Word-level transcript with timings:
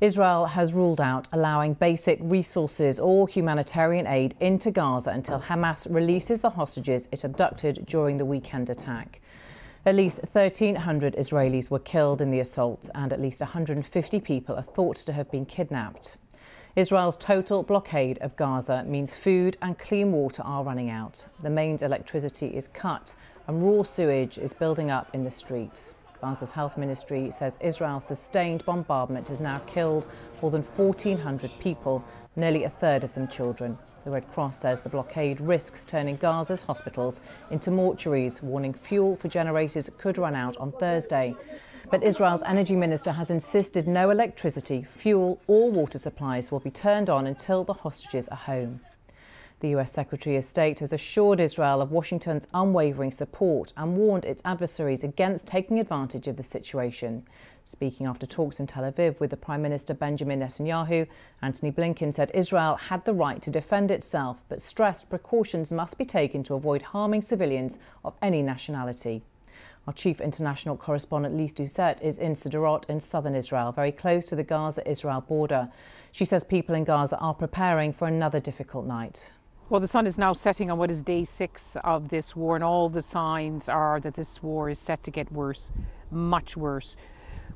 Israel 0.00 0.46
has 0.46 0.72
ruled 0.72 0.98
out 0.98 1.28
allowing 1.30 1.74
basic 1.74 2.18
resources 2.22 2.98
or 2.98 3.28
humanitarian 3.28 4.06
aid 4.06 4.34
into 4.40 4.70
Gaza 4.70 5.10
until 5.10 5.38
Hamas 5.38 5.86
releases 5.94 6.40
the 6.40 6.48
hostages 6.48 7.06
it 7.12 7.22
abducted 7.22 7.84
during 7.84 8.16
the 8.16 8.24
weekend 8.24 8.70
attack. 8.70 9.20
At 9.84 9.94
least 9.94 10.20
1,300 10.20 11.16
Israelis 11.16 11.70
were 11.70 11.78
killed 11.78 12.22
in 12.22 12.30
the 12.30 12.40
assault, 12.40 12.88
and 12.94 13.12
at 13.12 13.20
least 13.20 13.42
150 13.42 14.20
people 14.20 14.56
are 14.56 14.62
thought 14.62 14.96
to 14.96 15.12
have 15.12 15.30
been 15.30 15.44
kidnapped. 15.44 16.16
Israel's 16.76 17.18
total 17.18 17.62
blockade 17.62 18.16
of 18.22 18.36
Gaza 18.36 18.84
means 18.84 19.12
food 19.12 19.58
and 19.60 19.78
clean 19.78 20.12
water 20.12 20.42
are 20.42 20.64
running 20.64 20.88
out. 20.88 21.26
The 21.40 21.50
mains 21.50 21.82
electricity 21.82 22.46
is 22.46 22.68
cut, 22.68 23.14
and 23.46 23.62
raw 23.62 23.82
sewage 23.82 24.38
is 24.38 24.54
building 24.54 24.90
up 24.90 25.14
in 25.14 25.24
the 25.24 25.30
streets. 25.30 25.94
Gaza's 26.20 26.52
health 26.52 26.76
ministry 26.76 27.30
says 27.30 27.58
Israel's 27.60 28.04
sustained 28.04 28.64
bombardment 28.64 29.28
has 29.28 29.40
now 29.40 29.58
killed 29.66 30.06
more 30.42 30.50
than 30.50 30.62
1,400 30.62 31.50
people, 31.60 32.04
nearly 32.36 32.64
a 32.64 32.70
third 32.70 33.04
of 33.04 33.14
them 33.14 33.26
children. 33.28 33.78
The 34.04 34.10
Red 34.10 34.30
Cross 34.32 34.60
says 34.60 34.80
the 34.80 34.88
blockade 34.88 35.40
risks 35.40 35.84
turning 35.84 36.16
Gaza's 36.16 36.62
hospitals 36.62 37.20
into 37.50 37.70
mortuaries, 37.70 38.42
warning 38.42 38.72
fuel 38.72 39.16
for 39.16 39.28
generators 39.28 39.90
could 39.98 40.16
run 40.16 40.34
out 40.34 40.56
on 40.56 40.72
Thursday. 40.72 41.34
But 41.90 42.02
Israel's 42.02 42.42
energy 42.44 42.76
minister 42.76 43.12
has 43.12 43.30
insisted 43.30 43.86
no 43.86 44.10
electricity, 44.10 44.86
fuel, 44.94 45.40
or 45.46 45.70
water 45.70 45.98
supplies 45.98 46.50
will 46.50 46.60
be 46.60 46.70
turned 46.70 47.10
on 47.10 47.26
until 47.26 47.64
the 47.64 47.74
hostages 47.74 48.28
are 48.28 48.36
home. 48.36 48.80
The 49.60 49.76
US 49.76 49.92
Secretary 49.92 50.38
of 50.38 50.44
State 50.44 50.78
has 50.78 50.90
assured 50.90 51.38
Israel 51.38 51.82
of 51.82 51.92
Washington's 51.92 52.48
unwavering 52.54 53.10
support 53.10 53.74
and 53.76 53.94
warned 53.94 54.24
its 54.24 54.40
adversaries 54.42 55.04
against 55.04 55.46
taking 55.46 55.78
advantage 55.78 56.26
of 56.26 56.38
the 56.38 56.42
situation. 56.42 57.26
Speaking 57.62 58.06
after 58.06 58.26
talks 58.26 58.58
in 58.58 58.66
Tel 58.66 58.90
Aviv 58.90 59.20
with 59.20 59.28
the 59.28 59.36
Prime 59.36 59.60
Minister 59.60 59.92
Benjamin 59.92 60.40
Netanyahu, 60.40 61.06
Antony 61.42 61.70
Blinken 61.70 62.14
said 62.14 62.30
Israel 62.32 62.76
had 62.76 63.04
the 63.04 63.12
right 63.12 63.42
to 63.42 63.50
defend 63.50 63.90
itself, 63.90 64.42
but 64.48 64.62
stressed 64.62 65.10
precautions 65.10 65.70
must 65.70 65.98
be 65.98 66.06
taken 66.06 66.42
to 66.44 66.54
avoid 66.54 66.80
harming 66.80 67.20
civilians 67.20 67.76
of 68.02 68.16
any 68.22 68.40
nationality. 68.40 69.22
Our 69.86 69.92
chief 69.92 70.22
international 70.22 70.78
correspondent 70.78 71.36
Lise 71.36 71.52
Doucet 71.52 71.98
is 72.00 72.16
in 72.16 72.32
Sderot 72.32 72.88
in 72.88 72.98
southern 72.98 73.34
Israel, 73.34 73.72
very 73.72 73.92
close 73.92 74.24
to 74.26 74.36
the 74.36 74.42
Gaza-Israel 74.42 75.20
border. 75.20 75.68
She 76.12 76.24
says 76.24 76.44
people 76.44 76.74
in 76.74 76.84
Gaza 76.84 77.18
are 77.18 77.34
preparing 77.34 77.92
for 77.92 78.08
another 78.08 78.40
difficult 78.40 78.86
night. 78.86 79.32
Well, 79.70 79.78
the 79.78 79.86
sun 79.86 80.04
is 80.04 80.18
now 80.18 80.32
setting 80.32 80.68
on 80.68 80.78
what 80.78 80.90
is 80.90 81.00
day 81.00 81.24
six 81.24 81.76
of 81.84 82.08
this 82.08 82.34
war, 82.34 82.56
and 82.56 82.64
all 82.64 82.88
the 82.88 83.02
signs 83.02 83.68
are 83.68 84.00
that 84.00 84.14
this 84.14 84.42
war 84.42 84.68
is 84.68 84.80
set 84.80 85.04
to 85.04 85.12
get 85.12 85.30
worse, 85.30 85.70
much 86.10 86.56
worse. 86.56 86.96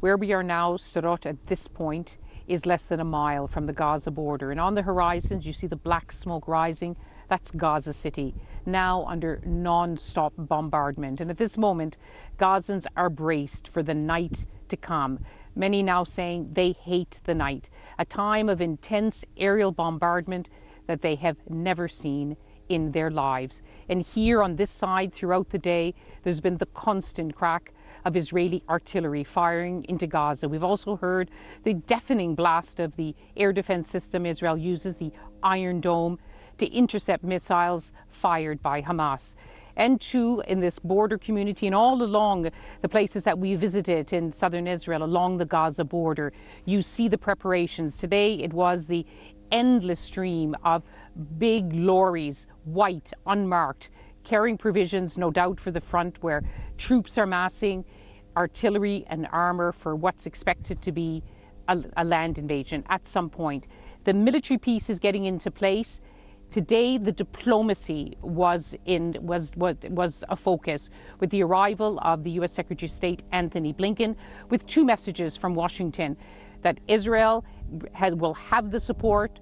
Where 0.00 0.16
we 0.16 0.32
are 0.32 0.42
now, 0.42 0.78
Sderot, 0.78 1.26
at 1.26 1.48
this 1.48 1.68
point, 1.68 2.16
is 2.46 2.64
less 2.64 2.86
than 2.86 3.00
a 3.00 3.04
mile 3.04 3.46
from 3.46 3.66
the 3.66 3.74
Gaza 3.74 4.10
border. 4.10 4.50
And 4.50 4.58
on 4.58 4.74
the 4.74 4.80
horizons, 4.80 5.44
you 5.44 5.52
see 5.52 5.66
the 5.66 5.76
black 5.76 6.10
smoke 6.10 6.48
rising. 6.48 6.96
That's 7.28 7.50
Gaza 7.50 7.92
City, 7.92 8.34
now 8.64 9.04
under 9.04 9.42
non 9.44 9.98
stop 9.98 10.32
bombardment. 10.38 11.20
And 11.20 11.30
at 11.30 11.36
this 11.36 11.58
moment, 11.58 11.98
Gazans 12.38 12.86
are 12.96 13.10
braced 13.10 13.68
for 13.68 13.82
the 13.82 13.94
night 13.94 14.46
to 14.68 14.78
come. 14.78 15.26
Many 15.54 15.82
now 15.82 16.04
saying 16.04 16.54
they 16.54 16.72
hate 16.72 17.20
the 17.24 17.34
night, 17.34 17.68
a 17.98 18.06
time 18.06 18.48
of 18.48 18.62
intense 18.62 19.26
aerial 19.36 19.72
bombardment 19.72 20.48
that 20.88 21.02
they 21.02 21.14
have 21.14 21.36
never 21.48 21.86
seen 21.86 22.36
in 22.68 22.90
their 22.92 23.10
lives. 23.10 23.62
And 23.88 24.02
here 24.02 24.42
on 24.42 24.56
this 24.56 24.70
side 24.70 25.12
throughout 25.12 25.50
the 25.50 25.58
day, 25.58 25.94
there's 26.22 26.40
been 26.40 26.56
the 26.56 26.66
constant 26.66 27.34
crack 27.34 27.72
of 28.04 28.16
Israeli 28.16 28.62
artillery 28.68 29.24
firing 29.24 29.84
into 29.88 30.06
Gaza. 30.06 30.48
We've 30.48 30.64
also 30.64 30.96
heard 30.96 31.30
the 31.64 31.74
deafening 31.74 32.34
blast 32.34 32.80
of 32.80 32.96
the 32.96 33.14
air 33.36 33.52
defense 33.52 33.88
system 33.88 34.26
Israel 34.26 34.56
uses, 34.56 34.96
the 34.96 35.12
Iron 35.42 35.80
Dome, 35.80 36.18
to 36.58 36.66
intercept 36.66 37.22
missiles 37.22 37.92
fired 38.08 38.62
by 38.62 38.82
Hamas. 38.82 39.34
And 39.76 40.00
too, 40.00 40.42
in 40.48 40.58
this 40.58 40.80
border 40.80 41.18
community 41.18 41.66
and 41.66 41.74
all 41.74 42.02
along 42.02 42.50
the 42.82 42.88
places 42.88 43.22
that 43.24 43.38
we 43.38 43.54
visited 43.54 44.12
in 44.12 44.32
southern 44.32 44.66
Israel, 44.66 45.04
along 45.04 45.36
the 45.36 45.44
Gaza 45.44 45.84
border, 45.84 46.32
you 46.64 46.82
see 46.82 47.06
the 47.06 47.16
preparations. 47.16 47.96
Today 47.96 48.34
it 48.34 48.52
was 48.52 48.88
the 48.88 49.06
endless 49.52 50.00
stream 50.00 50.54
of 50.64 50.82
big 51.38 51.72
lorries, 51.72 52.46
white, 52.64 53.12
unmarked, 53.26 53.90
carrying 54.24 54.58
provisions, 54.58 55.16
no 55.16 55.30
doubt, 55.30 55.58
for 55.58 55.70
the 55.70 55.80
front 55.80 56.22
where 56.22 56.42
troops 56.76 57.16
are 57.18 57.26
massing, 57.26 57.84
artillery 58.36 59.04
and 59.08 59.26
armour 59.32 59.72
for 59.72 59.96
what's 59.96 60.26
expected 60.26 60.80
to 60.82 60.92
be 60.92 61.22
a, 61.68 61.82
a, 61.96 62.04
land 62.04 62.38
invasion 62.38 62.84
at 62.88 63.06
some 63.06 63.28
point. 63.28 63.66
The 64.04 64.14
military 64.14 64.58
piece 64.58 64.88
is 64.88 64.98
getting 64.98 65.24
into 65.24 65.50
place. 65.50 66.00
Today, 66.50 66.96
the 66.96 67.12
diplomacy 67.12 68.16
was 68.22 68.74
in 68.86 69.16
was 69.20 69.52
was 69.54 69.76
was 69.90 70.24
a 70.30 70.36
focus 70.36 70.88
with 71.20 71.28
the 71.28 71.42
arrival 71.42 71.98
of 72.00 72.24
the 72.24 72.30
U.S. 72.32 72.52
Secretary 72.52 72.86
of 72.86 72.92
State 72.92 73.22
Antony 73.32 73.74
Blinken, 73.74 74.16
with 74.48 74.66
two 74.66 74.84
messages 74.84 75.36
from 75.36 75.54
Washington 75.54 76.16
that 76.62 76.80
Israel 76.88 77.44
has, 77.92 78.14
will 78.14 78.34
have 78.34 78.70
the 78.70 78.80
support 78.80 79.40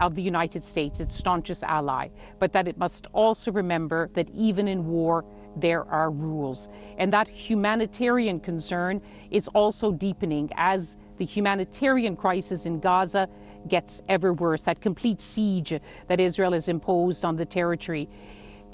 of 0.00 0.14
the 0.14 0.22
United 0.22 0.62
States, 0.62 1.00
its 1.00 1.16
staunchest 1.16 1.62
ally, 1.64 2.08
but 2.38 2.52
that 2.52 2.68
it 2.68 2.78
must 2.78 3.08
also 3.12 3.50
remember 3.50 4.08
that 4.14 4.28
even 4.30 4.68
in 4.68 4.86
war, 4.86 5.24
there 5.56 5.84
are 5.90 6.10
rules. 6.10 6.68
And 6.98 7.12
that 7.12 7.28
humanitarian 7.28 8.40
concern 8.40 9.00
is 9.30 9.48
also 9.48 9.92
deepening 9.92 10.50
as 10.56 10.96
the 11.18 11.24
humanitarian 11.24 12.16
crisis 12.16 12.66
in 12.66 12.80
Gaza 12.80 13.28
gets 13.68 14.02
ever 14.08 14.32
worse. 14.32 14.62
That 14.62 14.80
complete 14.80 15.20
siege 15.20 15.72
that 16.08 16.20
Israel 16.20 16.52
has 16.52 16.68
imposed 16.68 17.24
on 17.24 17.36
the 17.36 17.44
territory 17.44 18.08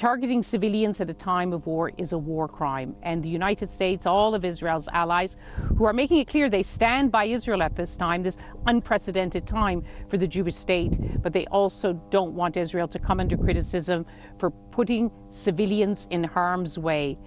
Targeting 0.01 0.43
civilians 0.43 0.99
at 1.03 1.11
a 1.11 1.13
time 1.13 1.53
of 1.53 1.67
war 1.67 1.93
is 1.99 2.13
a 2.13 2.17
war 2.17 2.49
crime, 2.49 2.97
and 3.03 3.23
the 3.23 3.29
United 3.29 3.69
States, 3.69 4.07
all 4.07 4.35
of 4.35 4.47
Israel's 4.47 4.89
allies, 4.89 5.37
who 5.77 5.85
are 5.85 5.93
making 5.93 6.17
it 6.17 6.27
clear 6.27 6.49
they 6.49 6.63
stand 6.63 7.13
by 7.13 7.27
Israel 7.27 7.63
at 7.63 7.77
this 7.77 7.99
time, 7.99 8.23
this 8.23 8.39
unprecedented 8.65 9.47
time 9.47 9.85
for 10.09 10.17
the 10.17 10.27
Jewish 10.27 10.55
state, 10.55 10.97
but 11.21 11.35
they 11.35 11.45
also 11.49 11.93
don't 12.09 12.33
want 12.33 12.57
Israel 12.57 12.89
to 12.89 12.99
come 12.99 13.21
under 13.21 13.37
criticism 13.37 14.07
for 14.39 14.49
putting 14.49 15.11
civilians 15.29 16.07
in 16.09 16.25
harm's 16.25 16.79
way. 16.79 17.19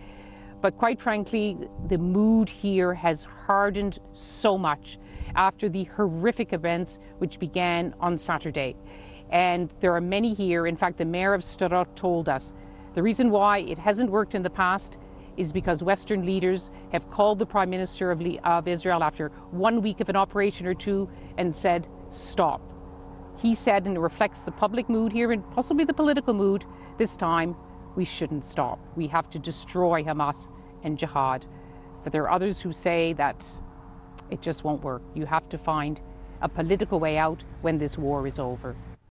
But 0.59 0.75
quite 0.75 1.00
frankly, 1.00 1.56
the 1.89 2.00
mood 2.00 2.50
here 2.50 2.95
has 2.95 3.23
hardened 3.23 4.00
so 4.16 4.57
much 4.57 4.97
after 5.35 5.69
the 5.69 5.83
horrific 5.95 6.53
events 6.53 6.97
which 7.19 7.38
began 7.38 7.94
on 8.00 8.17
Saturday. 8.17 8.75
And 9.33 9.73
there 9.81 9.94
are 9.95 10.01
many 10.01 10.33
here. 10.33 10.67
In 10.67 10.77
fact, 10.77 10.99
the 10.99 11.05
mayor 11.05 11.33
of 11.33 11.41
Sderot 11.41 11.95
told 11.95 12.29
us 12.29 12.53
the 12.94 13.01
reason 13.01 13.31
why 13.31 13.57
it 13.57 13.79
hasn't 13.79 14.11
worked 14.11 14.35
in 14.35 14.44
the 14.44 14.49
past 14.49 14.99
is 15.35 15.51
because 15.51 15.81
Western 15.81 16.23
leaders 16.23 16.69
have 16.91 17.09
called 17.09 17.39
the 17.39 17.45
Prime 17.45 17.71
Minister 17.71 18.11
of, 18.11 18.21
of 18.44 18.67
Israel 18.67 19.01
after 19.01 19.29
one 19.49 19.81
week 19.81 19.99
of 19.99 20.09
an 20.09 20.16
operation 20.16 20.67
or 20.67 20.75
two 20.75 21.09
and 21.39 21.53
said, 21.53 21.88
stop. 22.11 22.61
He 23.39 23.55
said, 23.55 23.88
and 23.88 23.97
it 23.97 23.99
reflects 23.99 24.44
the 24.44 24.51
public 24.51 24.88
mood 24.88 25.11
here 25.11 25.31
and 25.31 25.44
possibly 25.51 25.83
the 25.83 25.94
political 25.94 26.35
mood 26.35 26.63
this 27.00 27.15
time, 27.15 27.55
we 27.95 28.05
shouldn't 28.05 28.45
stop. 28.45 28.79
We 28.95 29.07
have 29.07 29.31
to 29.31 29.39
destroy 29.39 30.03
Hamas 30.03 30.47
and 30.83 31.00
jihad. 31.00 31.47
But 32.03 32.13
there 32.13 32.21
are 32.23 32.31
others 32.31 32.59
who 32.59 32.71
say 32.71 33.13
that 33.13 33.44
it 34.29 34.41
just 34.41 34.63
won't 34.63 34.83
work. 34.83 35.01
You 35.15 35.25
have 35.25 35.50
to 35.50 35.57
find 35.57 36.00
a 36.41 36.47
political 36.47 37.00
way 37.00 37.17
out 37.17 37.44
when 37.61 37.79
this 37.79 37.97
war 37.97 38.27
is 38.27 38.38
over. 38.38 38.75